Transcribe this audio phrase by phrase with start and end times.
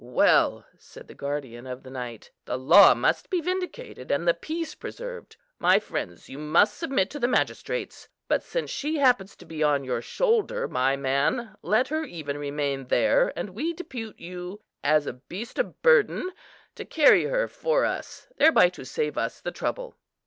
[0.03, 4.73] "Well," said the guardian of the night, "the law must be vindicated, and the peace
[4.73, 5.37] preserved.
[5.59, 8.09] My friends, you must submit to the magistrates.
[8.27, 12.85] But since she happens to be on your shoulder, my man, let her even remain
[12.87, 16.31] there, and we depute you, as a beast of burden,
[16.73, 19.93] to carry her for us, thereby to save us the trouble.